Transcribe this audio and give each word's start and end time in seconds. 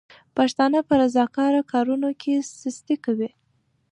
پښتانه 0.37 0.79
په 0.87 0.93
رضاکاره 1.01 1.61
کارونو 1.71 2.09
کې 2.21 2.33
سستي 2.59 2.95
کوي. 3.05 3.29